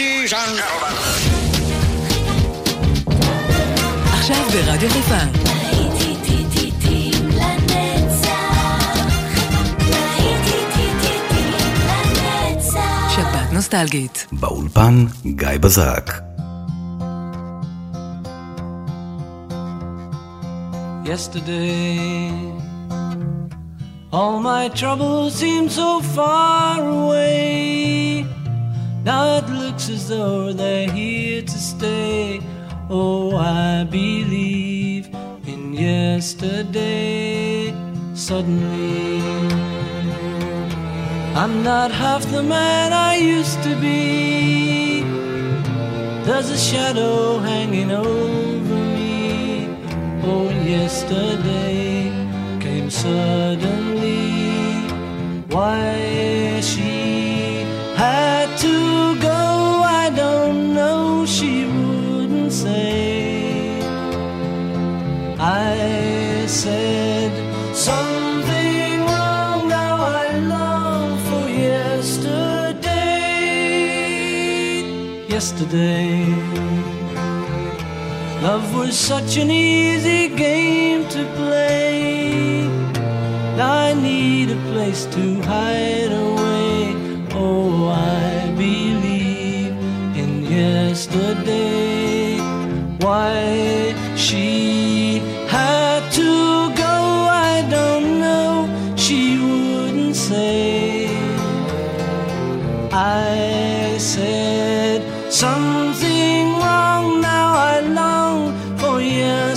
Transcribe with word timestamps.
Ladies 0.00 0.32
and 0.32 0.56
gentlemen. 0.58 0.94
עכשיו 4.12 4.44
ברדיו 4.52 4.90
חיפה. 4.90 5.18
שבת 13.14 13.52
נוסטלגית. 13.52 14.26
באולפן 14.32 15.06
גיא 15.26 15.48
בזק. 15.60 16.10
Yesterday, 21.04 22.30
all 24.12 24.36
my 24.40 24.64
troubles 24.80 25.34
seem 25.40 25.68
so 25.68 25.90
far 26.14 26.78
away. 26.78 28.39
Now 29.12 29.38
it 29.38 29.48
looks 29.48 29.88
as 29.88 30.08
though 30.08 30.52
they're 30.52 30.88
here 30.88 31.42
to 31.42 31.58
stay. 31.72 32.40
Oh, 32.88 33.36
I 33.36 33.82
believe 33.82 35.08
in 35.52 35.72
yesterday. 35.72 37.74
Suddenly, 38.14 39.20
I'm 41.42 41.64
not 41.64 41.90
half 41.90 42.22
the 42.30 42.44
man 42.44 42.92
I 42.92 43.16
used 43.16 43.60
to 43.64 43.74
be. 43.86 45.02
There's 46.26 46.50
a 46.50 46.58
shadow 46.70 47.40
hanging 47.40 47.90
over 47.90 48.78
me. 48.96 49.66
Oh, 50.22 50.48
yesterday 50.76 52.12
came 52.60 52.88
suddenly. 52.90 54.20
Why 55.54 56.60
she 56.60 57.64
had 58.02 58.39
I 65.42 66.44
said 66.46 67.32
something 67.74 69.00
wrong. 69.06 69.68
Now 69.68 69.96
I 69.96 70.36
long 70.36 71.16
for 71.28 71.48
yesterday. 71.48 72.90
Yesterday. 75.28 76.26
Love 78.42 78.74
was 78.76 78.98
such 78.98 79.38
an 79.38 79.50
easy 79.50 80.28
game 80.28 81.08
to 81.08 81.24
play. 81.36 82.68
I 83.58 83.94
need 83.94 84.50
a 84.50 84.56
place 84.72 85.06
to 85.06 85.40
hide 85.40 86.12
away. 86.12 86.94
Oh, 87.32 87.88
I 87.88 88.52
believe 88.58 89.72
in 90.16 90.44
yesterday. 90.44 92.38
Why 93.00 93.94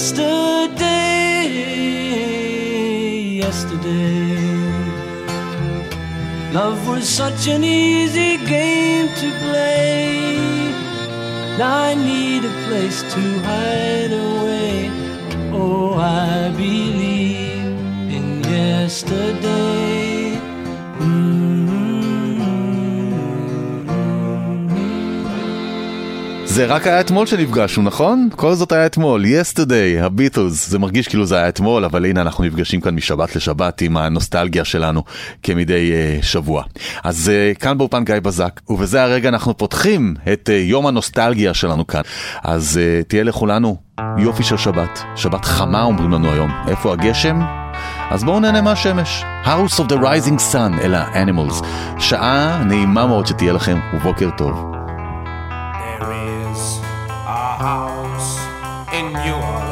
yesterday. 0.03 1.47
Yesterday, 3.39 4.35
love 6.51 6.85
was 6.89 7.07
such 7.07 7.47
an 7.47 7.63
easy 7.63 8.35
game 8.45 9.07
to 9.07 9.31
play. 9.45 10.27
Now 11.57 11.83
I 11.83 11.93
need 11.95 12.43
a 12.43 12.53
place 12.67 13.01
to 13.13 13.21
hide 13.47 14.11
away. 14.11 14.91
Oh, 15.53 15.93
I 15.93 16.49
believe 16.49 17.63
in 18.17 18.43
yesterday. 18.43 19.92
זה 26.53 26.65
רק 26.65 26.87
היה 26.87 26.99
אתמול 26.99 27.25
שנפגשנו, 27.25 27.83
נכון? 27.83 28.29
כל 28.35 28.53
זאת 28.53 28.71
היה 28.71 28.85
אתמול, 28.85 29.25
yesterday, 29.25 30.03
הביטלס, 30.03 30.69
זה 30.69 30.79
מרגיש 30.79 31.07
כאילו 31.07 31.25
זה 31.25 31.35
היה 31.35 31.49
אתמול, 31.49 31.85
אבל 31.85 32.05
הנה 32.05 32.21
אנחנו 32.21 32.43
נפגשים 32.43 32.81
כאן 32.81 32.95
משבת 32.95 33.35
לשבת 33.35 33.81
עם 33.81 33.97
הנוסטלגיה 33.97 34.65
שלנו 34.65 35.03
כמדי 35.43 35.91
uh, 35.91 36.25
שבוע. 36.25 36.63
אז 37.03 37.31
uh, 37.55 37.59
כאן 37.59 37.77
באופן 37.77 38.03
גיא 38.03 38.15
בזק, 38.19 38.61
ובזה 38.69 39.03
הרגע 39.03 39.29
אנחנו 39.29 39.57
פותחים 39.57 40.15
את 40.33 40.49
uh, 40.49 40.51
יום 40.51 40.87
הנוסטלגיה 40.87 41.53
שלנו 41.53 41.87
כאן. 41.87 42.01
אז 42.43 42.79
uh, 42.79 43.07
תהיה 43.07 43.23
לכולנו 43.23 43.77
יופי 44.17 44.43
של 44.43 44.57
שבת, 44.57 44.99
שבת 45.15 45.45
חמה 45.45 45.83
אומרים 45.83 46.11
לנו 46.11 46.31
היום. 46.31 46.51
איפה 46.67 46.93
הגשם? 46.93 47.41
אז 48.09 48.23
בואו 48.23 48.39
נהנה 48.39 48.61
מהשמש. 48.61 49.23
House 49.45 49.79
of 49.79 49.89
the 49.89 49.95
Rising 49.95 50.53
Sun, 50.53 50.81
אלה 50.81 51.01
ה-Animals. 51.01 51.65
שעה 51.99 52.63
נעימה 52.65 53.07
מאוד 53.07 53.27
שתהיה 53.27 53.53
לכם, 53.53 53.79
ובוקר 53.93 54.29
טוב. 54.37 54.82
In 59.13 59.21
New 59.21 59.62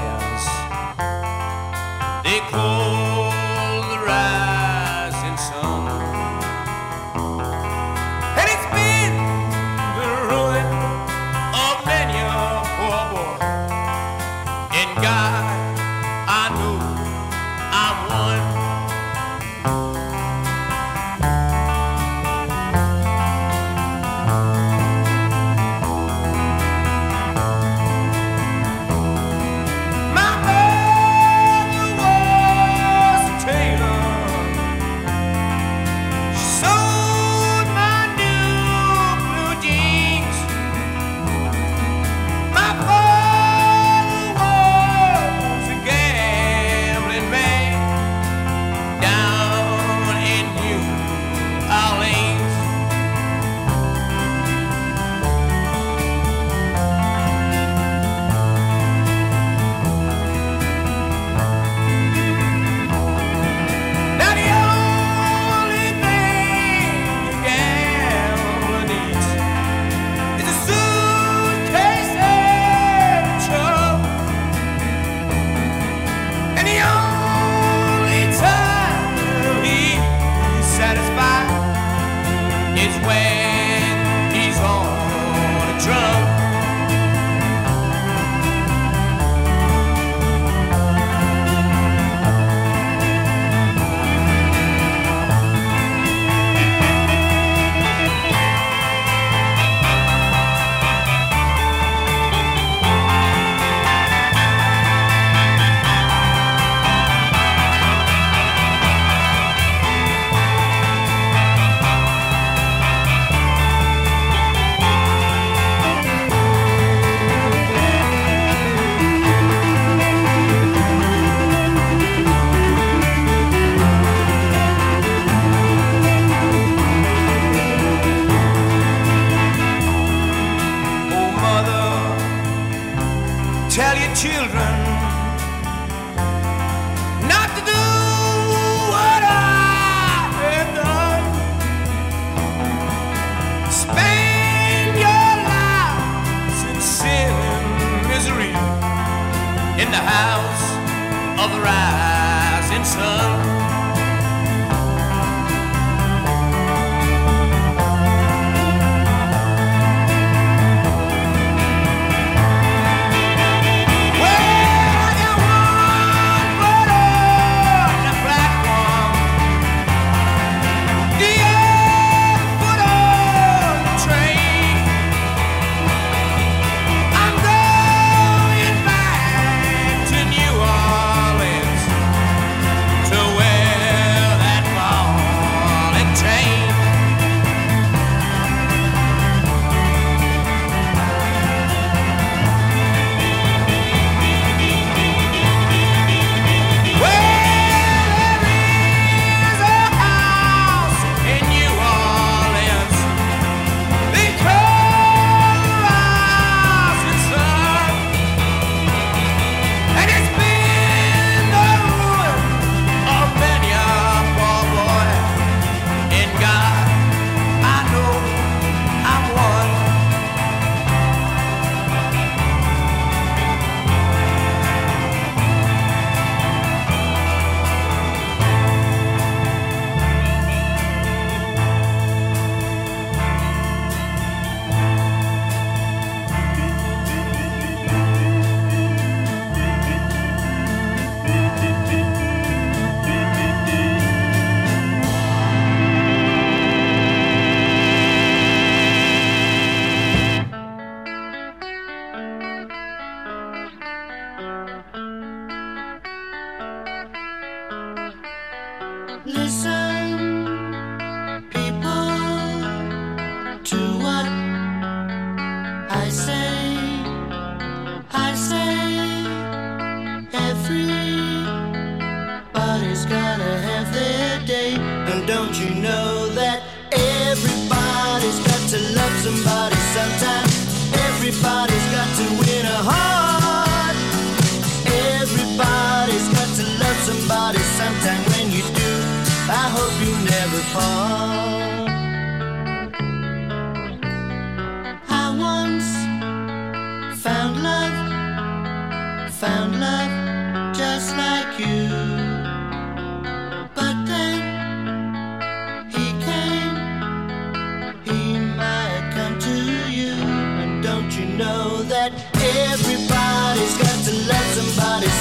Do 275.52 275.66
you 275.66 275.76
know? 275.82 276.11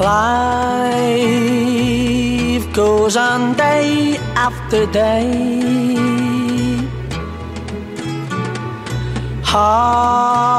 Life 0.00 1.36
goes 2.72 3.16
on 3.18 3.54
day 3.54 4.16
after 4.34 4.86
day. 4.86 5.28
Hearts 9.42 10.56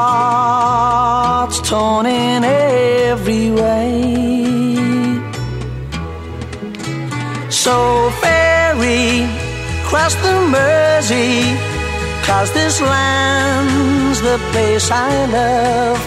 torn 1.67 2.05
in 2.05 2.43
every 2.43 3.50
way. 3.50 3.89
So 7.50 8.12
ferry 8.21 9.25
cross 9.89 10.13
the 10.21 10.36
Mersey, 10.53 11.57
cause 12.27 12.51
this 12.53 12.79
land's 12.79 14.21
the 14.21 14.38
place 14.51 14.91
I 14.91 15.25
love, 15.25 16.00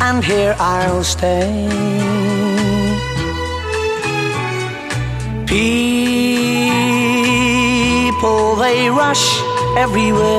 and 0.00 0.24
here 0.24 0.56
I'll 0.58 1.04
stay. 1.04 2.39
People, 5.50 5.66
they 8.54 8.88
rush 8.88 9.26
everywhere. 9.76 10.30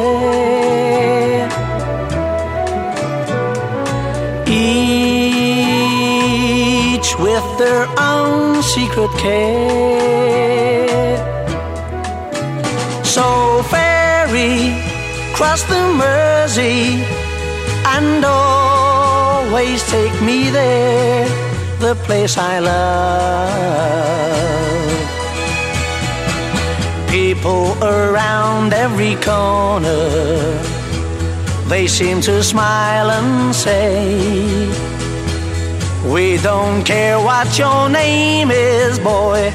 Each 4.47 5.09
with 7.19 7.57
their 7.57 7.87
own 7.99 8.63
secret 8.63 9.11
care. 9.19 11.17
So 13.03 13.63
ferry 13.63 14.79
cross 15.33 15.63
the 15.63 15.81
Mersey 15.99 17.03
and 17.95 18.23
always 18.23 19.83
take 19.91 20.21
me 20.21 20.49
there 20.49 21.40
the 21.81 21.95
place 22.05 22.37
I 22.37 22.59
love. 22.59 23.49
People 27.09 27.75
around 27.83 28.71
every 28.73 29.15
corner, 29.15 30.59
they 31.67 31.87
seem 31.87 32.21
to 32.21 32.43
smile 32.43 33.09
and 33.09 33.55
say, 33.55 34.69
We 36.13 36.37
don't 36.37 36.83
care 36.83 37.17
what 37.19 37.57
your 37.57 37.89
name 37.89 38.51
is, 38.51 38.99
boy, 38.99 39.51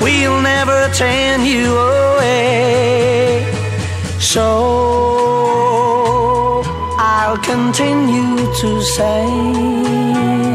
we'll 0.00 0.40
never 0.40 0.88
turn 0.94 1.44
you 1.44 1.76
away. 1.76 3.44
So 4.20 4.46
I'll 6.98 7.38
continue 7.38 8.36
to 8.60 8.82
say, 8.82 10.45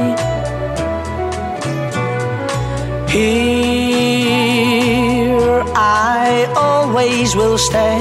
Here 3.11 3.27
I 5.75 6.47
always 6.55 7.35
will 7.35 7.57
stay. 7.57 7.99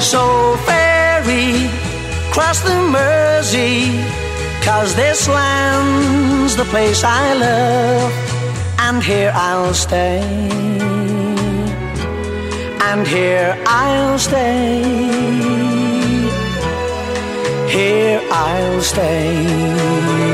So 0.00 0.56
ferry, 0.66 1.70
cross 2.32 2.58
the 2.60 2.74
Mersey, 2.90 4.02
cause 4.64 4.96
this 4.96 5.28
land's 5.28 6.56
the 6.56 6.64
place 6.64 7.04
I 7.04 7.34
love, 7.34 8.12
and 8.80 9.00
here 9.00 9.30
I'll 9.32 9.74
stay. 9.74 10.22
And 12.82 13.06
here 13.06 13.56
I'll 13.64 14.18
stay. 14.18 14.82
Here 17.70 18.20
I'll 18.32 18.80
stay. 18.82 20.33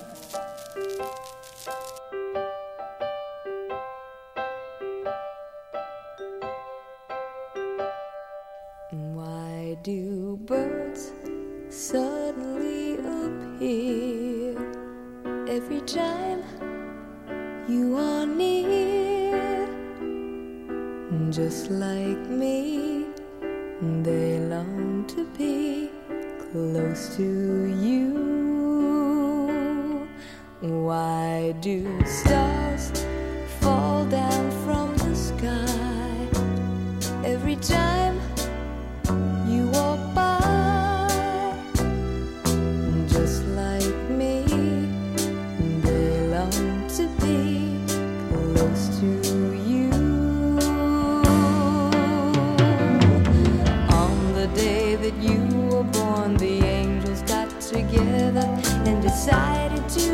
Decided 59.23 59.87
to 59.87 60.10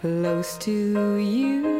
close 0.00 0.56
to 0.56 1.16
you. 1.18 1.79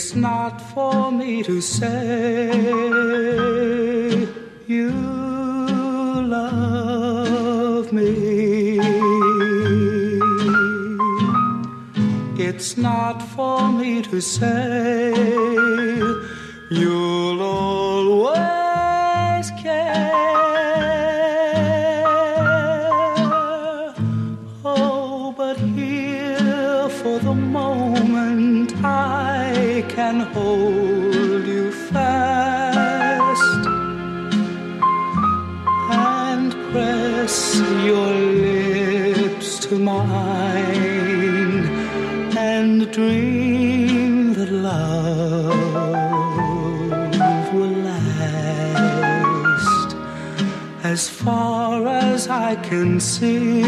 it's 0.00 0.14
not 0.14 0.62
for 0.72 1.12
me 1.12 1.42
to 1.42 1.60
say 1.60 2.48
you 4.66 4.90
love 6.36 7.92
me. 7.92 8.80
It's 12.48 12.78
not 12.78 13.20
for 13.36 13.70
me 13.70 14.00
to 14.10 14.22
say. 14.22 14.69
press 37.30 37.62
your 37.84 38.10
lips 39.22 39.60
to 39.60 39.78
mine 39.78 41.64
and 42.36 42.90
dream 42.90 44.34
that 44.34 44.50
love 44.50 45.54
will 47.54 47.76
last 47.90 49.20
as 50.82 51.08
far 51.08 51.86
as 51.86 52.28
I 52.28 52.56
can 52.56 52.98
see. 52.98 53.62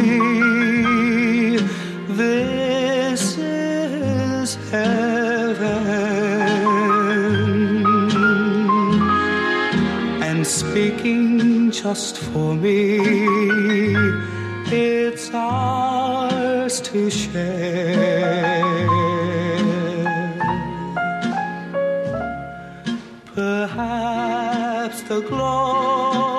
This 2.09 3.38
is 3.38 4.57
heaven. 4.70 5.02
just 11.83 12.16
for 12.16 12.55
me. 12.55 13.01
It's 14.66 15.31
ours 15.35 16.81
to 16.83 17.11
share. 17.11 18.87
Perhaps 23.35 25.03
the 25.03 25.21
glory 25.23 26.32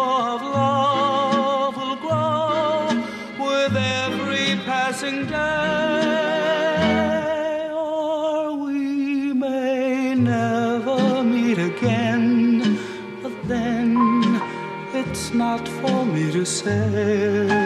you 16.43 16.47
said. 16.47 17.62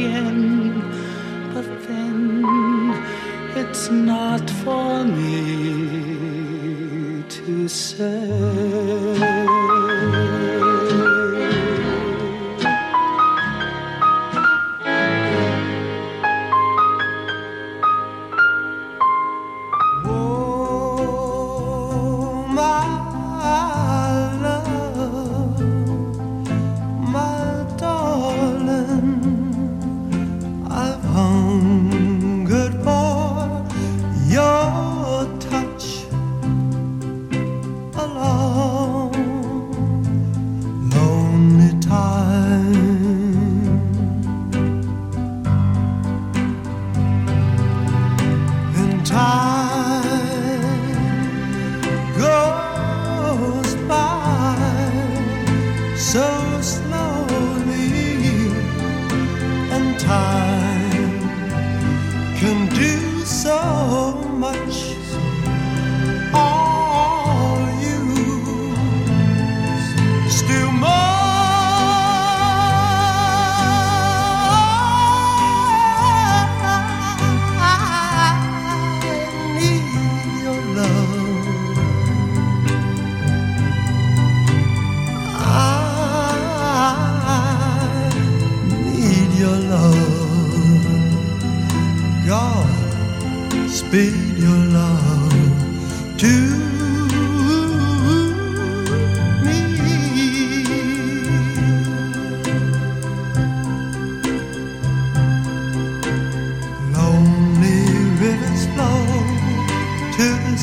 again. 0.00 0.80
But 1.52 1.66
then 1.86 2.44
it's 3.56 3.90
not 3.90 4.48
for 4.62 5.04
me 5.04 5.34
to 7.28 7.68
say. 7.68 8.59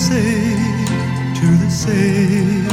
say 0.07 0.55
to 1.35 1.47
the 1.63 1.69
same. 1.69 2.66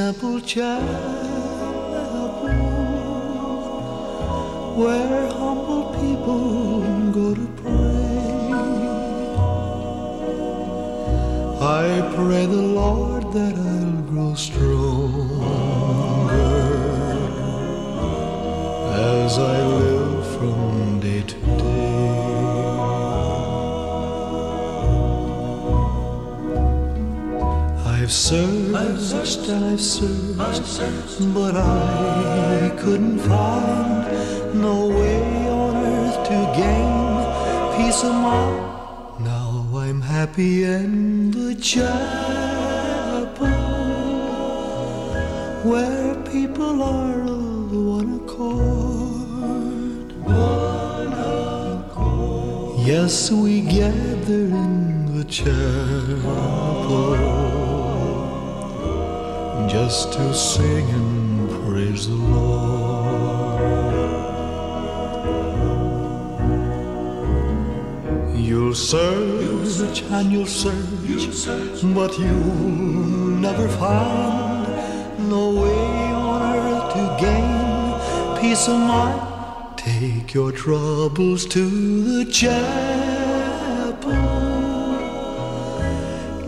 Simple 0.00 0.40
chapel 0.40 0.86
where 4.80 5.26
humble 5.40 5.86
people 6.00 6.80
go 7.18 7.26
to 7.40 7.46
pray. 7.60 8.50
I 11.82 11.84
pray 12.16 12.44
the 12.46 12.64
Lord 12.80 13.24
that 13.34 13.54
I'll 13.72 14.02
grow 14.10 14.34
stronger 14.34 14.69
but 31.34 31.54
I 31.54 32.72
couldn't 32.78 33.18
find 33.18 34.06
no 34.54 34.86
way 34.88 35.48
on 35.48 35.76
earth 35.76 36.28
to 36.28 36.38
gain 36.56 36.92
peace 37.76 38.02
of 38.04 38.14
mind. 38.14 39.24
Now 39.24 39.66
I'm 39.74 40.00
happy 40.00 40.64
in 40.64 41.30
the 41.30 41.54
chapel 41.54 41.86
where 45.70 46.14
people 46.24 46.82
are 46.82 47.20
of 47.22 47.72
one 47.72 48.14
accord. 48.24 50.12
One 50.24 51.12
accord. 51.82 52.86
Yes, 52.86 53.30
we 53.30 53.60
gather 53.60 54.44
in 54.64 55.18
the 55.18 55.24
chapel 55.24 56.80
just 59.68 60.12
to 60.12 60.34
sing 60.34 60.88
and 60.90 61.50
praise 61.50 62.08
the 62.08 62.14
Lord. 62.14 62.60
You'll 68.36 68.74
search 68.74 70.02
and 70.02 70.32
you'll 70.32 70.46
search, 70.46 71.82
but 71.94 72.18
you'll 72.18 73.38
never 73.46 73.68
find 73.68 74.66
no 75.28 75.50
way 75.62 76.12
on 76.12 76.42
earth 76.56 76.92
to 76.94 77.02
gain 77.20 78.40
peace 78.40 78.68
of 78.68 78.78
mind. 78.78 79.20
Take 79.76 80.34
your 80.34 80.52
troubles 80.52 81.46
to 81.46 81.62
the 82.18 82.24
chapel. 82.30 82.50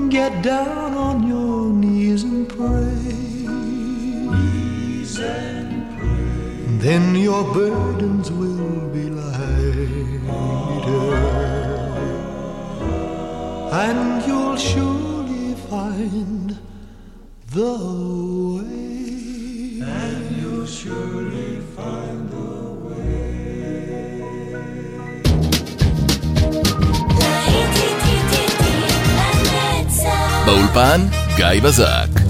Get 0.08 0.42
down 0.42 0.94
on 0.94 1.26
your 1.26 1.51
knees 2.11 2.23
and 2.23 2.47
pray. 2.49 2.95
Knees 4.31 5.19
and 5.19 5.71
pray. 5.97 6.77
Then 6.85 7.15
your 7.15 7.43
burdens 7.53 8.31
will 8.31 8.89
be 8.95 9.09
lighter 9.09 10.27
and 13.85 14.25
you'll 14.27 14.57
surely 14.57 15.55
find 15.69 16.57
the 17.57 17.75
way. 18.55 19.81
And 19.81 20.37
you'll 20.37 20.65
surely 20.65 21.61
find 21.75 22.29
the 22.31 22.47
באולפן 30.47 31.20
גיא 31.35 31.61
בזק. 31.63 32.27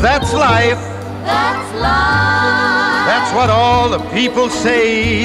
That's 0.00 0.32
life. 0.32 0.84
That's 1.24 1.70
life. 1.74 3.06
That's 3.10 3.30
what 3.34 3.50
all 3.50 3.88
the 3.88 3.98
people 4.10 4.48
say. 4.48 5.24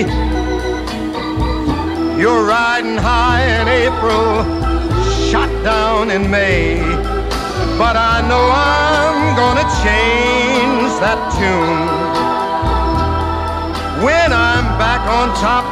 You're 2.20 2.44
riding 2.46 2.98
high 2.98 3.44
in 3.60 3.68
April, 3.68 4.44
shot 5.30 5.52
down 5.64 6.10
in 6.10 6.32
May. 6.32 7.17
But 7.79 7.97
I 7.97 8.27
know 8.27 8.45
I'm 8.51 9.37
gonna 9.39 9.69
change 9.87 10.91
that 10.99 11.21
tune. 11.39 11.87
When 14.05 14.33
I'm 14.33 14.67
back 14.83 15.03
on 15.07 15.29
top, 15.39 15.65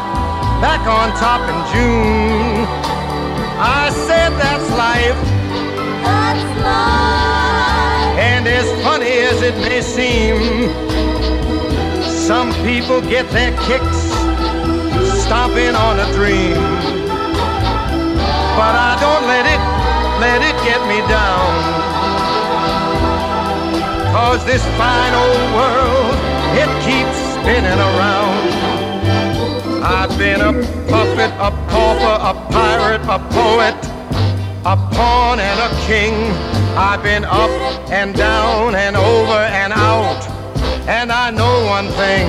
back 0.62 0.87
on 0.87 1.11
top 1.19 1.42
in 1.51 1.59
June. 1.75 2.64
I 3.59 3.90
said 4.07 4.31
that's 4.38 4.69
life. 4.87 5.21
That's 6.07 6.47
life. 6.62 8.19
And 8.19 8.47
as 8.47 8.69
funny 8.85 9.14
as 9.31 9.42
it 9.42 9.57
may 9.66 9.83
seem, 9.83 10.37
some 12.29 12.55
people 12.64 13.01
get 13.01 13.29
their 13.31 13.51
kicks 13.66 14.01
stomping 15.25 15.75
on 15.75 15.99
a 15.99 16.09
dream. 16.14 16.55
But 18.59 18.75
I 18.90 18.97
don't 19.05 19.27
let 19.27 19.45
it, 19.55 19.62
let 20.21 20.40
it 20.49 20.56
get 20.66 20.83
me 20.88 20.98
down. 21.07 21.50
Cause 24.11 24.44
this 24.44 24.64
fine 24.74 25.14
old 25.14 25.46
world, 25.55 26.16
it 26.62 26.70
keeps 26.87 27.16
spinning 27.35 27.81
around. 27.90 28.42
I've 29.98 30.14
been 30.18 30.40
a 30.40 30.52
puppet, 30.90 31.33
a 31.48 31.50
pauper, 31.70 32.16
a 32.31 32.35
pirate, 32.50 33.05
a 33.16 33.18
poet, 33.38 33.79
a 34.72 34.76
pawn 34.94 35.38
and 35.38 35.59
a 35.68 35.70
king. 35.87 36.14
I've 36.76 37.02
been 37.02 37.24
up 37.24 37.55
and 37.98 38.12
down 38.16 38.74
and 38.74 38.96
over 38.96 39.40
and 39.62 39.72
out. 39.72 40.22
And 40.88 41.12
I 41.12 41.31
know 41.31 41.57
one 41.76 41.88
thing. 42.02 42.26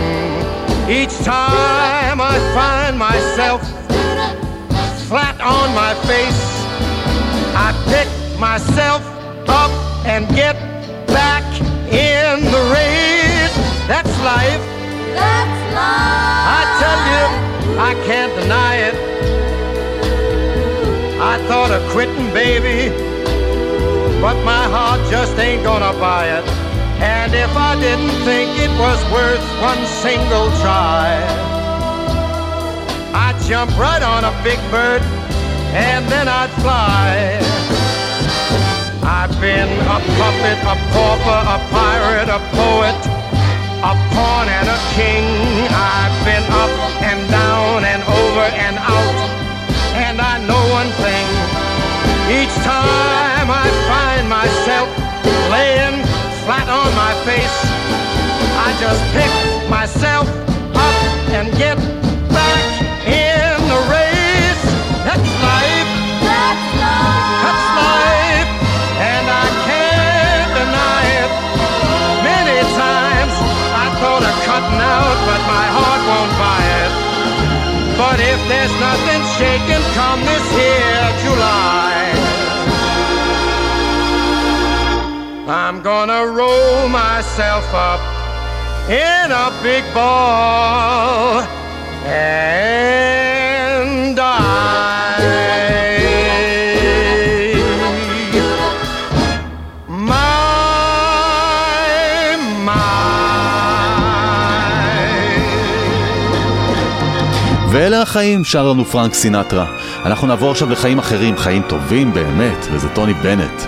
Each 0.88 1.16
time 1.26 2.20
I 2.22 2.36
find 2.54 3.00
myself 3.00 3.62
flat 5.10 5.42
on 5.42 5.74
my 5.74 5.94
face, 6.06 6.44
I 7.66 7.74
pick 7.90 8.17
myself 8.40 9.02
up 9.50 9.72
and 10.06 10.28
get 10.36 10.56
back 11.08 11.44
in 11.92 12.44
the 12.46 12.64
race. 12.72 13.56
That's 13.88 14.14
life. 14.22 14.62
That's 15.14 15.60
life. 15.74 16.46
I 16.56 16.62
tell 16.82 17.00
you, 17.14 17.80
I 17.80 17.94
can't 18.06 18.34
deny 18.40 18.76
it. 18.76 18.96
I 21.20 21.38
thought 21.48 21.72
of 21.72 21.82
quitting, 21.90 22.32
baby, 22.32 22.90
but 24.22 24.36
my 24.44 24.66
heart 24.70 25.02
just 25.10 25.38
ain't 25.40 25.64
gonna 25.64 25.98
buy 26.00 26.28
it. 26.38 26.48
And 27.02 27.34
if 27.34 27.56
I 27.56 27.80
didn't 27.80 28.14
think 28.24 28.50
it 28.60 28.72
was 28.80 29.02
worth 29.12 29.42
one 29.62 29.84
single 30.04 30.50
try, 30.62 31.26
I'd 33.14 33.40
jump 33.48 33.76
right 33.78 34.04
on 34.04 34.26
a 34.26 34.44
big 34.44 34.60
bird 34.70 35.02
and 35.74 36.06
then 36.08 36.28
I'd 36.28 36.50
fly. 36.62 37.57
I've 39.08 39.32
been 39.40 39.72
a 39.88 40.00
puppet, 40.20 40.60
a 40.68 40.76
pauper, 40.92 41.40
a 41.56 41.58
pirate, 41.72 42.28
a 42.28 42.44
poet, 42.52 43.00
a 43.80 43.96
pawn 44.12 44.52
and 44.52 44.68
a 44.68 44.80
king. 45.00 45.24
I've 45.72 46.18
been 46.28 46.44
up 46.52 46.76
and 47.08 47.22
down 47.32 47.86
and 47.86 48.04
over 48.04 48.48
and 48.52 48.76
out. 48.76 49.18
And 49.96 50.20
I 50.20 50.44
know 50.44 50.60
one 50.76 50.92
thing. 51.00 51.26
Each 52.36 52.54
time 52.68 53.48
I 53.48 53.72
find 53.88 54.28
myself 54.28 54.90
laying 55.56 56.04
flat 56.44 56.68
on 56.68 56.92
my 56.92 57.16
face, 57.24 57.58
I 58.60 58.76
just 58.84 59.02
pick 59.16 59.32
myself 59.70 60.28
up 60.76 60.96
and 61.32 61.48
get 61.58 62.07
but 77.98 78.20
if 78.20 78.40
there's 78.48 78.76
nothing 78.80 79.22
taken 79.42 79.82
come 79.98 80.22
this 80.22 80.46
here 80.62 81.08
July. 81.24 81.88
I'm 85.50 85.82
gonna 85.82 86.28
roll 86.28 86.90
myself 86.90 87.66
up 87.74 88.02
in 88.90 89.32
a 89.32 89.50
big 89.64 89.84
ball 89.94 91.42
and 92.06 93.17
החיים, 108.08 108.44
שר 108.44 108.70
לנו 108.70 108.86
פרנק 108.86 109.14
סינטרה. 109.14 109.66
אנחנו 110.06 110.28
נעבור 110.28 110.52
עכשיו 110.52 110.70
לחיים 110.70 111.00
אחרים, 111.00 111.38
חיים 111.38 111.62
טובים 111.70 112.14
באמת, 112.14 112.68
וזה 112.72 112.90
טוני 112.90 113.14
בנט. 113.14 113.62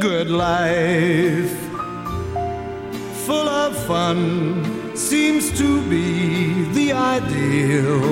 Good 0.00 0.30
life, 0.46 1.54
full 3.26 3.48
of 3.64 3.72
fun, 3.88 4.18
seems 5.08 5.44
to 5.60 5.68
be 5.92 6.06
the 6.76 6.88
ideal. 7.18 8.04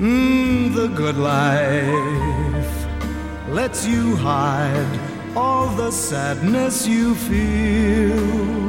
Mm, 0.00 0.60
the 0.78 0.88
good 1.00 1.18
life 1.34 2.74
lets 3.58 3.80
you 3.92 4.02
hide 4.28 5.11
all 5.36 5.68
the 5.76 5.90
sadness 5.90 6.86
you 6.86 7.14
feel. 7.14 8.62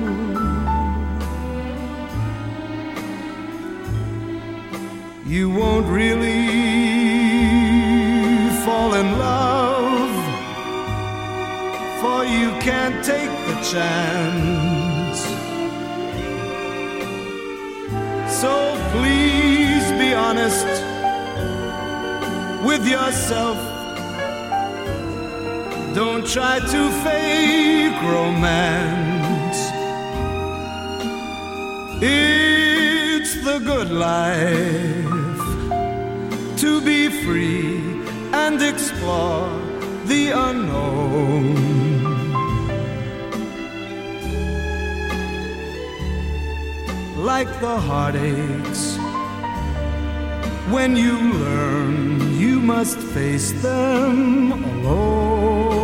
you 5.34 5.50
won't 5.50 5.88
really 5.88 6.48
fall 8.64 8.94
in 8.94 9.18
love, 9.18 10.16
for 12.00 12.24
you 12.24 12.52
can't 12.62 13.04
take 13.04 13.32
the 13.48 13.56
chance. 13.72 15.20
So 18.42 18.78
please 18.92 19.86
be 19.94 20.14
honest 20.14 20.68
with 22.64 22.88
yourself. 22.88 23.73
Don't 25.94 26.26
try 26.26 26.58
to 26.58 26.92
fake 27.04 28.02
romance. 28.02 29.60
It's 32.02 33.36
the 33.46 33.60
good 33.60 33.92
life 33.92 35.38
to 36.62 36.82
be 36.82 37.10
free 37.24 37.78
and 38.34 38.60
explore 38.60 39.48
the 40.06 40.32
unknown. 40.32 41.54
Like 47.24 47.52
the 47.62 47.78
heartaches, 47.78 48.98
when 50.74 50.96
you 50.98 51.34
learn, 51.34 52.36
you 52.40 52.60
must 52.60 52.98
face 52.98 53.52
them 53.62 54.54
alone. 54.54 55.83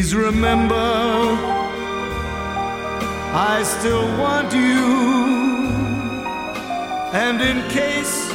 Please 0.00 0.14
remember, 0.14 0.74
I 3.34 3.62
still 3.62 4.08
want 4.16 4.50
you. 4.50 5.68
And 7.12 7.38
in 7.42 7.68
case 7.68 8.32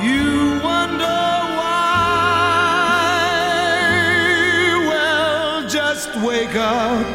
you 0.00 0.58
wonder 0.64 1.18
why, 1.58 1.98
well, 4.88 5.68
just 5.68 6.16
wake 6.16 6.56
up, 6.56 7.06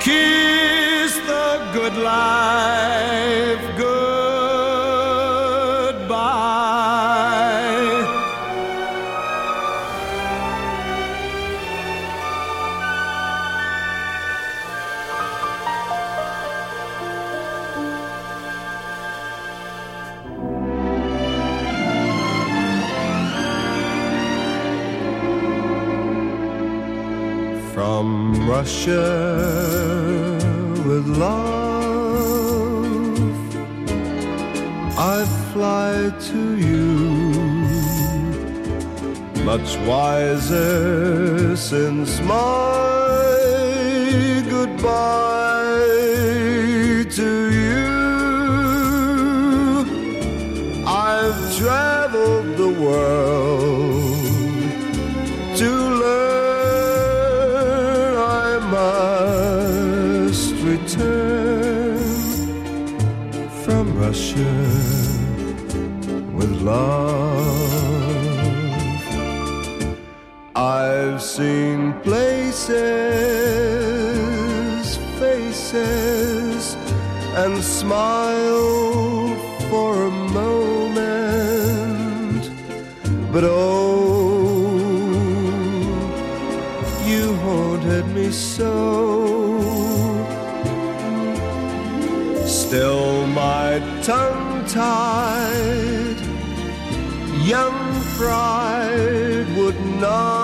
kiss 0.00 1.16
the 1.26 1.68
good 1.72 1.96
life 1.96 3.69
Russia 28.80 30.38
with 30.86 31.06
love, 31.06 31.36
I 34.96 35.26
fly 35.52 36.10
to 36.30 36.56
you, 36.56 36.88
much 39.44 39.76
wiser 39.86 41.54
since 41.56 42.20
my 42.20 42.38
goodbye 44.48 45.84
to 47.18 47.30
you. 47.60 47.84
I've 50.86 51.56
traveled 51.58 52.56
the 52.56 52.70
world 52.80 53.29
and 77.92 77.96
smiled 77.96 79.38
for 79.68 80.06
a 80.06 80.10
moment, 80.32 81.02
but 83.32 83.44
oh, 83.44 84.78
you 87.06 87.34
haunted 87.36 88.06
me 88.08 88.30
so. 88.30 89.60
Still, 92.46 93.26
my 93.28 93.80
tongue 94.02 94.64
tied, 94.66 96.20
young 97.44 98.02
pride 98.16 99.46
would 99.56 99.80
not 100.00 100.39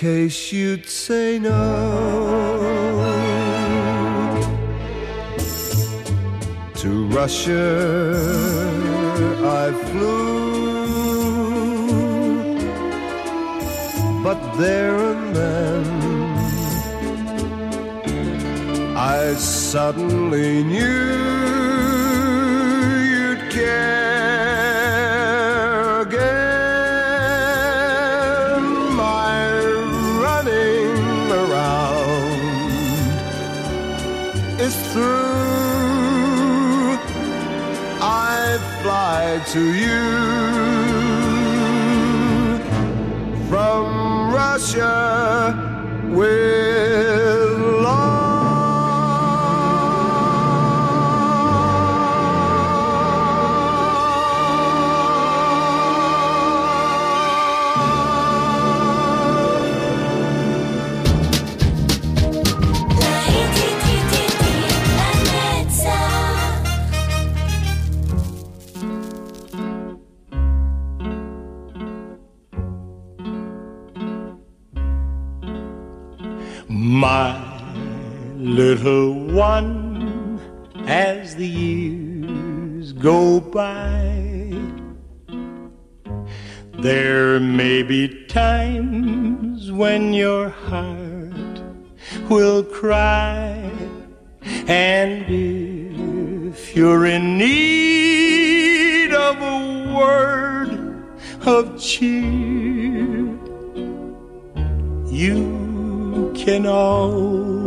case 0.00 0.50
you'd 0.50 0.88
say 0.88 1.38
no. 1.38 1.60
To 6.76 7.06
Russia 7.08 7.66
I 9.44 9.72
flew, 9.88 10.24
but 14.24 14.40
there 14.56 14.96
and 14.96 15.36
then 15.36 15.84
I 18.96 19.34
suddenly 19.34 20.64
knew 20.64 21.69
fly 38.82 39.42
to 39.52 39.62
you. 39.74 40.00
From 43.48 44.32
Russia 44.32 45.19
Little 78.42 79.12
one, 79.12 80.40
as 80.86 81.36
the 81.36 81.46
years 81.46 82.94
go 82.94 83.38
by, 83.38 84.54
there 86.72 87.38
may 87.38 87.82
be 87.82 88.24
times 88.28 89.70
when 89.70 90.14
your 90.14 90.48
heart 90.48 91.60
will 92.30 92.64
cry, 92.64 93.70
and 94.66 95.26
if 95.28 96.74
you're 96.74 97.04
in 97.04 97.36
need 97.36 99.12
of 99.12 99.36
a 99.36 99.94
word 99.94 101.04
of 101.46 101.78
cheer, 101.78 103.28
you 105.12 106.32
can 106.34 106.64
always 106.64 107.59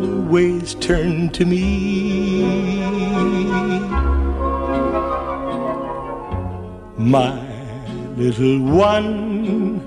turn 0.76 1.30
to 1.30 1.45
me. 1.45 2.43
My 6.97 7.39
little 8.17 8.59
one, 8.61 9.82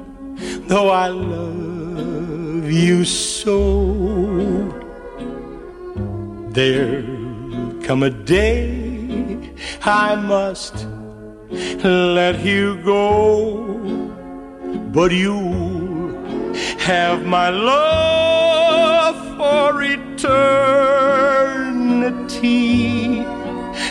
though 0.68 0.90
I 0.90 1.08
love 1.08 2.70
you 2.70 3.04
so, 3.04 3.54
there'll 6.50 7.82
come 7.82 8.02
a 8.02 8.10
day 8.10 9.52
I 9.82 10.16
must 10.16 10.86
let 11.84 12.44
you 12.44 12.82
go, 12.82 13.64
but 14.92 15.12
you'll 15.12 16.54
have 16.78 17.24
my 17.24 17.50
love 17.50 18.25
eternity. 20.16 21.76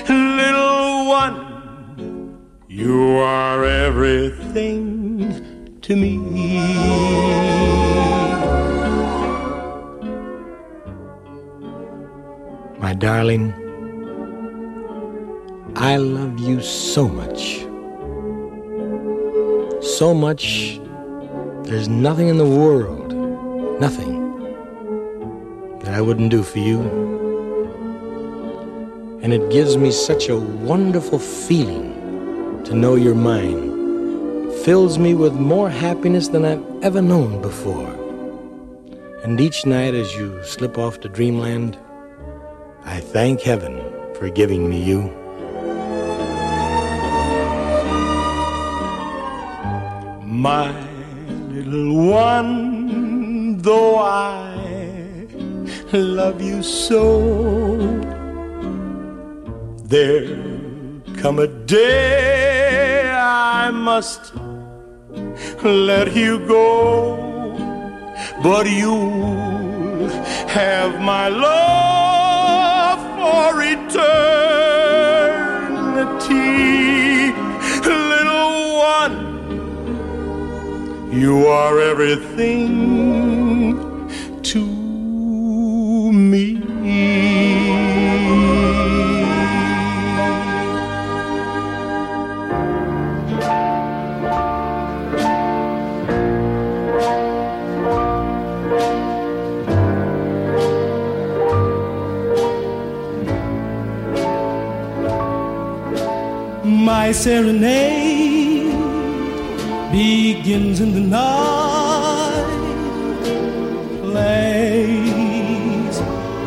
Little 0.10 1.08
one, 1.08 1.38
you 2.68 3.18
are 3.18 3.64
everything 3.64 5.78
to 5.82 5.96
me. 5.96 6.18
My 12.80 12.94
darling, 12.94 13.54
I 15.76 15.98
love 15.98 16.40
you 16.40 16.60
so 16.62 17.08
much. 17.08 17.60
So 19.98 20.16
much, 20.16 20.80
there's 21.64 21.88
nothing 21.88 22.30
in 22.30 22.38
the 22.38 22.46
world, 22.46 23.14
nothing, 23.80 24.15
I 25.96 26.02
wouldn't 26.02 26.30
do 26.30 26.44
for 26.44 26.60
you. 26.60 26.82
And 29.22 29.32
it 29.32 29.50
gives 29.50 29.78
me 29.78 29.92
such 29.92 30.28
a 30.28 30.36
wonderful 30.36 31.20
feeling 31.20 31.94
to 32.66 32.74
know 32.74 32.96
you're 32.96 33.16
mine. 33.16 34.52
Fills 34.66 35.00
me 35.00 35.14
with 35.14 35.36
more 35.36 35.70
happiness 35.70 36.28
than 36.28 36.44
I've 36.44 36.66
ever 36.84 37.02
known 37.02 37.42
before. 37.42 37.88
And 39.24 39.40
each 39.40 39.66
night 39.66 39.94
as 39.94 40.14
you 40.16 40.44
slip 40.44 40.78
off 40.78 41.00
to 41.00 41.08
dreamland, 41.08 41.78
I 42.84 43.00
thank 43.00 43.40
heaven 43.40 43.82
for 44.16 44.28
giving 44.30 44.70
me 44.70 44.84
you. 44.84 45.04
My 50.26 50.76
little 51.48 52.10
one, 52.10 53.62
though 53.62 53.96
I 53.98 54.55
love 55.98 56.42
you 56.42 56.62
so, 56.64 57.78
there'll 59.86 61.02
come 61.18 61.40
a 61.40 61.48
day 61.48 63.10
I 63.12 63.72
must 63.72 64.34
let 65.64 66.16
you 66.16 66.40
go, 66.48 67.18
but 68.44 68.66
you'll 68.68 70.10
have 70.48 71.00
my 71.02 71.30
love 71.30 73.00
for 73.18 73.62
eternity, 73.64 74.12
little 77.88 78.78
one. 78.78 79.16
You 81.12 81.48
are 81.48 81.80
everything 81.80 82.56
me. 86.36 86.76
My 106.66 107.12
serenade 107.12 108.74
begins 109.92 110.80
in 110.82 110.94
the 110.94 111.00
night, 111.00 111.75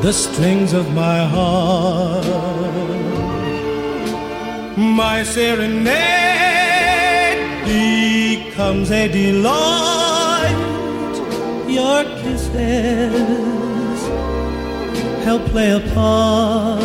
the 0.02 0.12
strings 0.12 0.72
of 0.72 0.94
my 0.94 1.24
heart. 1.24 2.24
My 4.76 5.24
serenade 5.24 5.98
becomes 7.64 8.92
a 8.92 9.08
delight. 9.08 10.54
Your 11.66 12.04
kisses 12.20 14.00
help 15.24 15.42
play 15.46 15.72
a 15.72 15.80
part. 15.94 16.80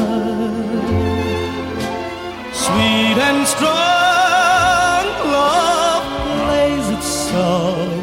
Sweet 2.63 3.17
and 3.29 3.47
strong 3.47 5.05
love 5.37 6.03
plays 6.45 6.89
its 6.97 7.09
song, 7.29 8.01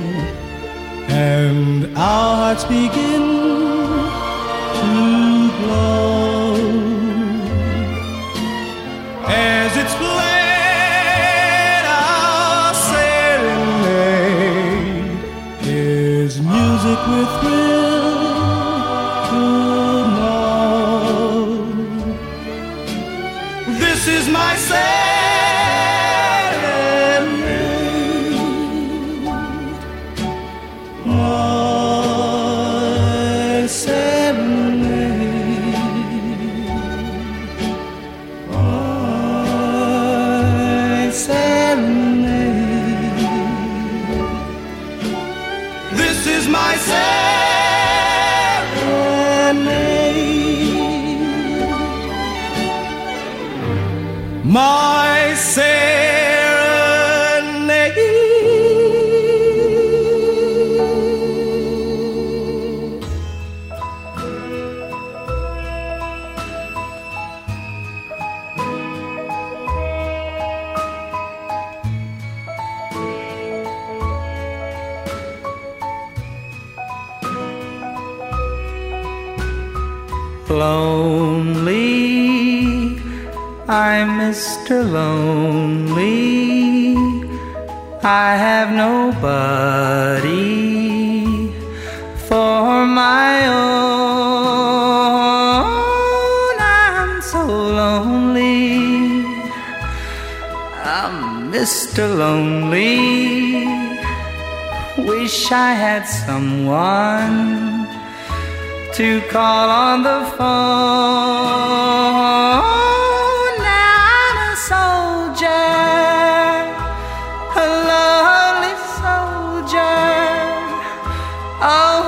and 1.09 1.97
our 1.97 2.37
hearts 2.37 2.65
begin 2.65 3.40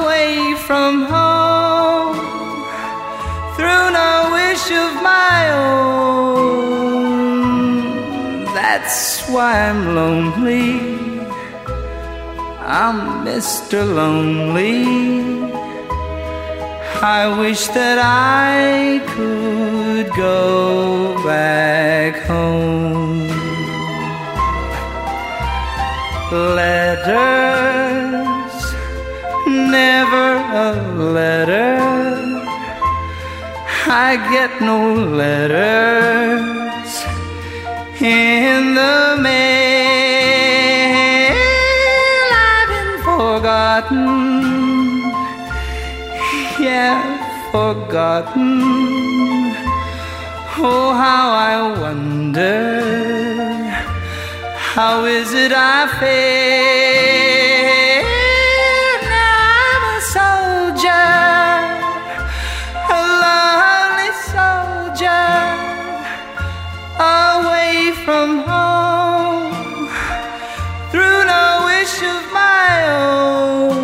away 0.02 0.54
from 0.66 0.92
home, 1.04 2.16
through 3.56 3.86
no 4.00 4.12
wish 4.38 4.66
of 4.84 4.92
my 5.02 5.38
own. 5.66 6.92
That's 8.58 9.00
why 9.32 9.50
I'm 9.68 9.82
lonely. 9.94 10.70
I'm 12.82 12.98
Mr. 13.26 13.78
Lonely. 13.98 14.82
I 17.02 17.22
wish 17.40 17.62
that 17.78 17.98
I 17.98 19.00
could 19.14 20.06
go 20.14 21.22
back 21.24 22.12
home. 22.30 23.28
Letters, 26.56 28.01
never 29.72 30.28
a 30.66 30.70
letter. 31.16 31.72
I 34.06 34.10
get 34.34 34.52
no 34.60 34.78
letters 35.20 36.90
in 38.00 38.74
the 38.80 39.16
mail. 39.26 40.12
I've 42.48 42.68
been 42.74 42.92
forgotten 43.10 44.32
yeah, 46.62 47.50
forgotten. 47.50 48.60
Oh, 50.64 50.94
how 50.94 51.32
I 51.32 51.80
wonder, 51.80 52.80
how 54.72 55.04
is 55.04 55.34
it 55.34 55.52
I 55.52 55.88
feel? 55.98 57.01
From 68.04 68.38
home, 68.40 69.88
through 70.90 71.24
no 71.24 71.62
wish 71.70 71.96
of 72.02 72.22
my 72.32 72.68
own. 72.98 73.82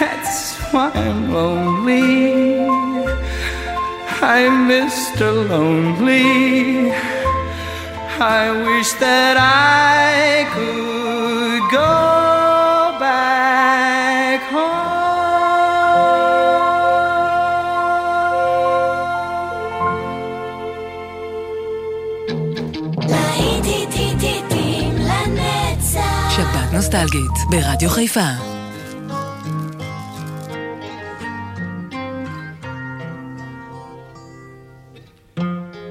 That's 0.00 0.56
why 0.72 0.90
I'm 0.94 1.32
lonely. 1.32 2.68
I'm 4.22 4.68
Mr. 4.68 5.48
Lonely. 5.48 6.92
I 8.18 8.50
wish 8.66 8.92
that 9.04 9.36
I 9.38 10.44
could 10.52 10.99
נוסטלגית 26.89 27.37
ברדיו 27.49 27.89
חיפה. 27.89 28.29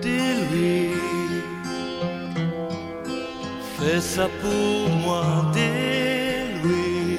Dis-lui, 0.02 0.92
fais 3.76 4.02
ça 4.14 4.26
pour 4.42 4.82
moi, 5.04 5.24
dis-lui, 5.56 7.18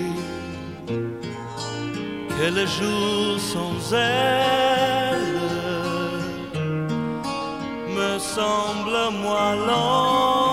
que 2.35 2.47
le 2.57 2.65
jour 2.77 3.39
sans 3.51 3.77
elle 3.93 5.39
me 7.97 8.11
semble 8.35 8.97
moi 9.23 9.45
long. 9.67 10.48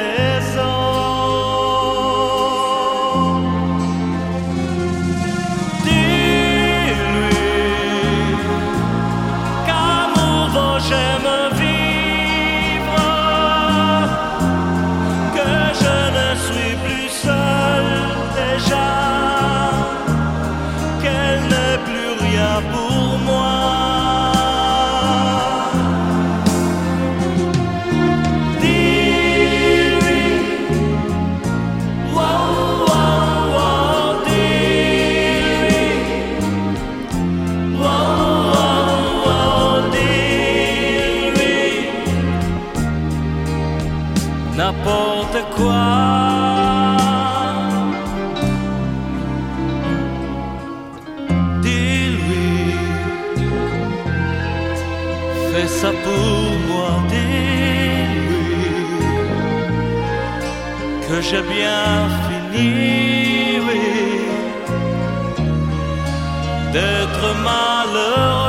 d'être 66.77 67.35
malheureux. 67.43 68.45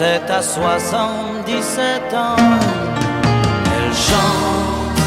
De 0.00 0.04
7 0.04 0.30
à 0.30 0.42
77 0.42 2.14
ans. 2.14 2.36
Elle 3.76 3.94
chante, 4.08 5.00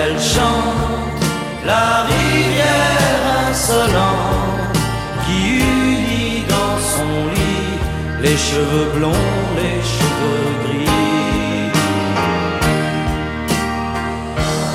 elle 0.00 0.18
chante 0.18 1.22
la 1.66 2.04
rivière 2.04 3.22
insolente 3.50 4.78
qui 5.26 5.58
unit 5.58 6.44
dans 6.48 6.78
son 6.92 7.12
lit 7.34 7.78
les 8.22 8.36
cheveux 8.36 8.90
blonds, 8.96 9.28
les 9.56 9.80
cheveux 9.96 10.50
gris. 10.64 11.70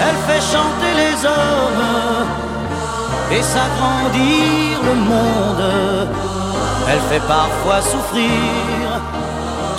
Elle 0.06 0.20
fait 0.28 0.44
chanter 0.54 0.94
les 1.02 1.26
hommes 1.26 2.28
et 3.32 3.42
s'agrandir 3.42 4.84
le 4.86 4.96
monde. 5.12 6.08
Elle 6.90 7.00
fait 7.10 7.28
parfois 7.28 7.82
souffrir 7.82 8.83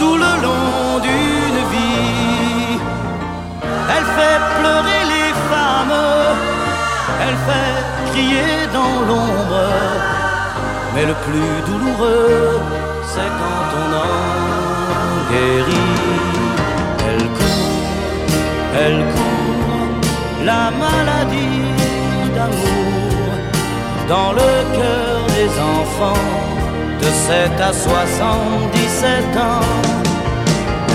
tout 0.05 0.16
le 0.26 0.32
long 0.46 0.98
d'une 1.07 1.61
vie. 1.72 2.78
Elle 3.94 4.07
fait 4.16 4.40
pleurer 4.59 5.02
les 5.14 5.30
femmes, 5.50 6.00
elle 7.24 7.38
fait 7.48 7.76
crier 8.11 8.57
dans 8.78 8.96
l'ombre. 9.09 9.64
Mais 10.94 11.07
le 11.12 11.16
plus 11.26 11.55
douloureux, 11.68 12.61
c'est 13.12 13.30
quand 13.40 13.68
on 13.82 13.88
en 14.07 14.16
guérit. 15.30 15.94
Elle 17.09 17.26
court, 17.38 17.82
elle 18.84 19.00
court, 19.14 20.02
la 20.50 20.64
maladie 20.84 21.66
d'amour 22.34 23.28
dans 24.12 24.32
le 24.40 24.52
cœur 24.78 25.16
des 25.38 25.50
enfants 25.76 26.30
de 27.02 27.09
7 27.28 27.61
à 27.68 27.72
77 27.72 29.36
ans. 29.50 29.93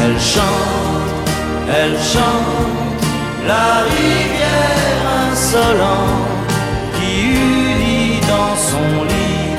Elle 0.01 0.19
chante, 0.19 1.29
elle 1.67 1.97
chante 2.13 3.03
la 3.47 3.83
rivière 3.91 5.03
insolente 5.31 6.53
qui 6.95 7.11
unit 7.31 8.19
dans 8.21 8.55
son 8.69 9.03
lit 9.03 9.49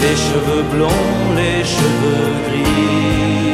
les 0.00 0.16
cheveux 0.16 0.64
blonds, 0.74 1.34
les 1.36 1.62
cheveux 1.64 2.32
gris. 2.46 3.52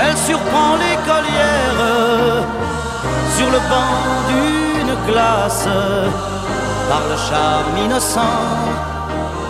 Elle 0.00 0.16
surprend 0.16 0.72
l'écolière 0.84 2.44
sur 3.36 3.50
le 3.50 3.60
banc 3.72 3.94
d'une 4.30 4.94
classe 5.12 5.68
par 6.88 7.02
le 7.10 7.16
charme 7.28 7.76
innocent 7.84 8.38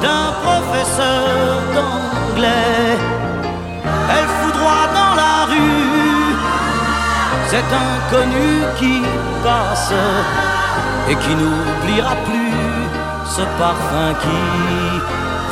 d'un 0.02 0.28
professeur 0.42 1.62
d'anglais. 1.74 3.17
Cet 7.50 7.64
inconnu 7.72 8.48
qui 8.78 9.02
passe 9.42 9.94
et 11.08 11.16
qui 11.16 11.32
n'oubliera 11.40 12.14
plus 12.28 12.52
ce 13.24 13.42
parfum 13.58 14.10
qui 14.22 14.40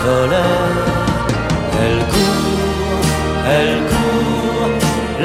volait. 0.05 0.75
Elle 1.83 2.03
court, 2.13 3.05
elle 3.57 3.79
court, 3.93 4.73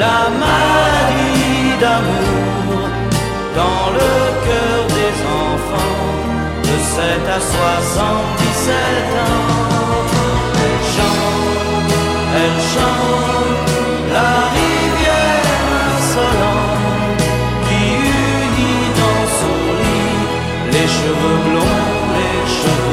la 0.04 0.18
maladie 0.44 1.76
d'amour 1.82 2.88
dans 3.60 3.84
le 3.98 4.12
cœur 4.46 4.78
des 4.98 5.14
enfants 5.44 6.00
de 6.68 6.76
7 6.96 7.02
à 7.36 7.40
77 7.40 8.74
ans. 9.26 9.48
Elle 10.64 10.80
chante, 10.94 11.92
elle 12.40 12.58
chante 12.72 13.41
cheveux 20.92 21.38
blonds, 21.46 21.88
les 22.16 22.38
cheveux 22.56 22.91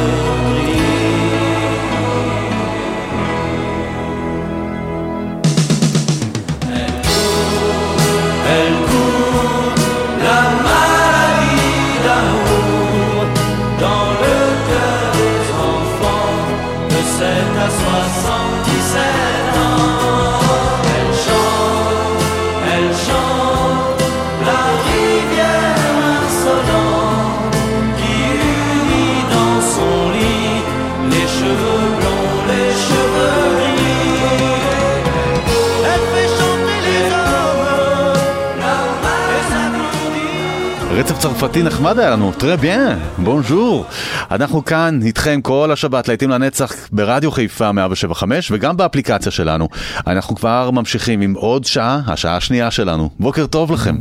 צרפתי 41.19 41.63
נחמד 41.63 41.99
היה 41.99 42.09
לנו, 42.09 42.31
טרה 42.37 42.57
ביאן, 42.57 42.99
בונז'ור. 43.17 43.85
אנחנו 44.31 44.65
כאן 44.65 44.99
איתכם 45.05 45.41
כל 45.41 45.71
השבת 45.71 46.07
להיטים 46.07 46.29
לנצח 46.29 46.73
ברדיו 46.91 47.31
חיפה 47.31 47.71
175 47.71 48.51
וגם 48.51 48.77
באפליקציה 48.77 49.31
שלנו. 49.31 49.67
אנחנו 50.07 50.35
כבר 50.35 50.71
ממשיכים 50.71 51.21
עם 51.21 51.33
עוד 51.33 51.65
שעה, 51.65 52.01
השעה 52.07 52.35
השנייה 52.35 52.71
שלנו. 52.71 53.09
בוקר 53.19 53.45
טוב 53.45 53.71
לכם. 53.71 53.95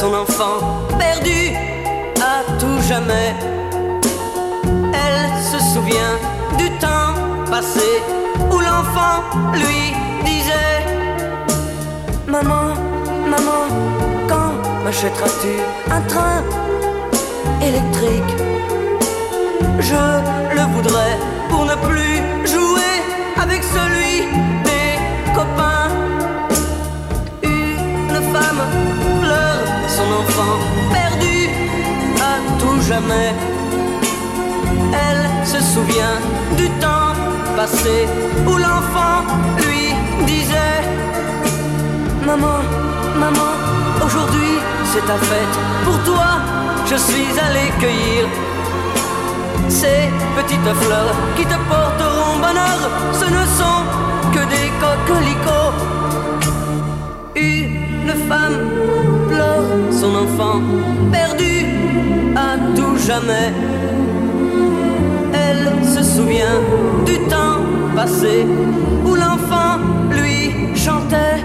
Son 0.00 0.12
enfant 0.12 0.58
perdu 0.98 1.54
à 2.20 2.36
tout 2.60 2.78
jamais. 2.86 3.34
Elle 5.02 5.22
se 5.50 5.58
souvient 5.72 6.16
du 6.58 6.68
temps 6.84 7.14
passé 7.50 7.88
où 8.52 8.58
l'enfant 8.58 9.16
lui 9.54 9.94
disait 10.22 10.80
Maman, 12.26 12.74
maman, 13.32 13.62
quand 14.28 14.52
m'achèteras-tu 14.84 15.54
un 15.90 16.02
train 16.12 16.42
électrique? 17.62 18.32
Je 19.78 20.04
le 20.56 20.64
voudrais 20.74 21.16
pour 21.48 21.64
ne 21.64 21.74
plus 21.86 21.95
jamais. 32.88 33.34
Elle 35.06 35.46
se 35.46 35.60
souvient 35.74 36.18
du 36.56 36.68
temps 36.84 37.12
passé 37.56 38.06
où 38.46 38.56
l'enfant 38.56 39.18
lui 39.58 39.86
disait 40.26 40.82
Maman, 42.24 42.58
maman, 43.18 43.52
aujourd'hui 44.04 44.54
c'est 44.84 45.06
ta 45.06 45.18
fête. 45.30 45.56
Pour 45.84 45.98
toi, 46.04 46.30
je 46.86 46.96
suis 46.96 47.30
allé 47.46 47.64
cueillir 47.80 48.24
ces 49.68 50.02
petites 50.36 50.72
fleurs 50.82 51.14
qui 51.36 51.44
te 51.44 51.58
porteront 51.70 52.36
bonheur. 52.46 52.80
Ce 53.20 53.24
ne 53.24 53.44
sont 53.60 53.82
que 54.34 54.42
des 54.54 54.68
coquelicots. 54.82 55.74
Une 57.34 58.14
femme 58.28 58.58
pleure 59.28 59.68
son 59.90 60.14
enfant 60.24 60.60
perdu 61.10 61.55
tout 62.76 62.96
jamais. 63.06 63.52
Elle 65.32 65.84
se 65.84 66.02
souvient 66.02 66.60
du 67.04 67.18
temps 67.28 67.60
passé 67.94 68.46
où 69.04 69.14
l'enfant 69.14 69.78
lui 70.10 70.76
chantait. 70.76 71.35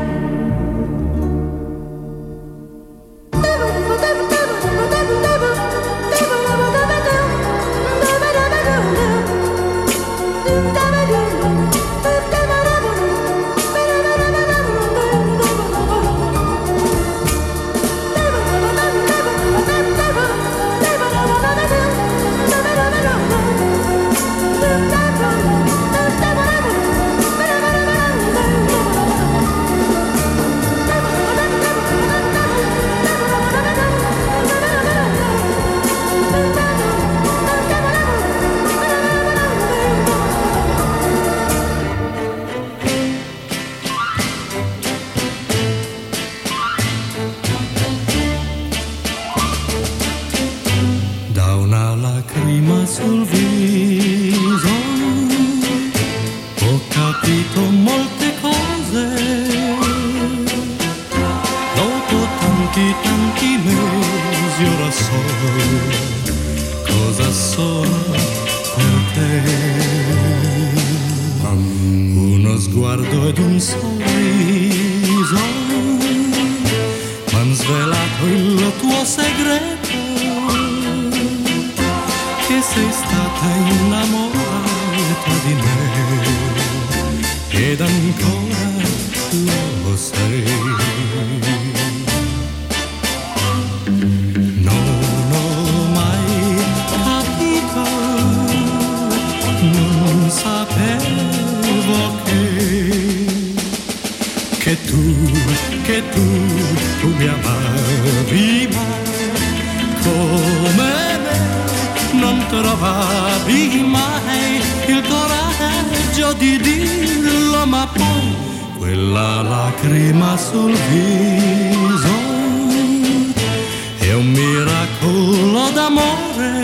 d'amore 125.82 126.60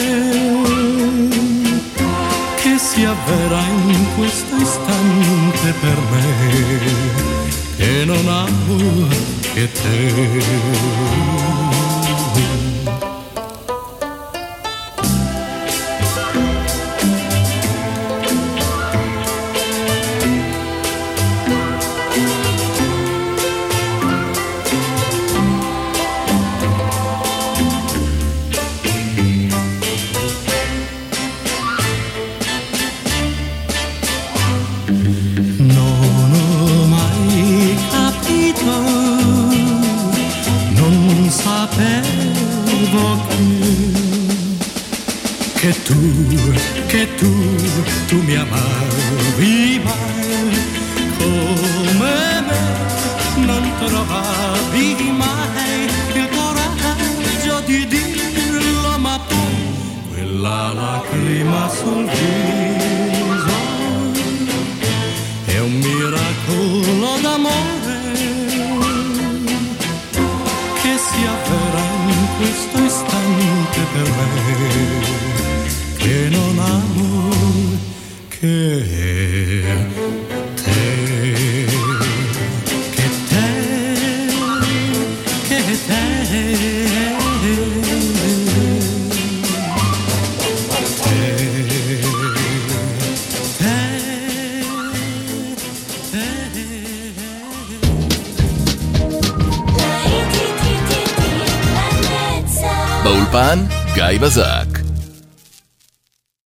che 2.62 2.78
si 2.78 3.04
avvera 3.04 3.62
in 3.94 4.06
questo 4.16 4.56
istante 4.56 5.74
per 5.80 6.00
me 6.12 6.28
che 7.78 8.06
non 8.06 8.28
amo 8.28 9.08
che 9.54 9.72
te. 9.72 11.87